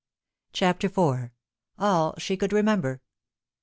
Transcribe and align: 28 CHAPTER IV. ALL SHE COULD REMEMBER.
28 0.53 0.57
CHAPTER 0.57 0.87
IV. 0.87 1.29
ALL 1.77 2.15
SHE 2.17 2.35
COULD 2.37 2.53
REMEMBER. 2.53 3.01